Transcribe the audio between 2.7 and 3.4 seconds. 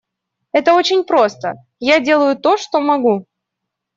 могу.